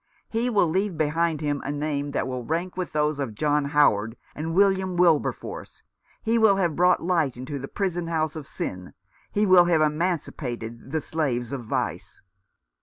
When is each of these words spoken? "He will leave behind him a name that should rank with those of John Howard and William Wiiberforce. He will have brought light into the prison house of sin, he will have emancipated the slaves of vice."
"He 0.29 0.49
will 0.49 0.65
leave 0.67 0.97
behind 0.97 1.41
him 1.41 1.61
a 1.63 1.71
name 1.71 2.09
that 2.09 2.25
should 2.25 2.49
rank 2.49 2.75
with 2.75 2.91
those 2.91 3.19
of 3.19 3.35
John 3.35 3.65
Howard 3.65 4.17
and 4.33 4.55
William 4.55 4.97
Wiiberforce. 4.97 5.83
He 6.23 6.39
will 6.39 6.55
have 6.55 6.75
brought 6.75 7.03
light 7.03 7.37
into 7.37 7.59
the 7.59 7.67
prison 7.67 8.07
house 8.07 8.35
of 8.35 8.47
sin, 8.47 8.95
he 9.31 9.45
will 9.45 9.65
have 9.65 9.81
emancipated 9.81 10.89
the 10.91 11.01
slaves 11.01 11.51
of 11.51 11.65
vice." 11.65 12.19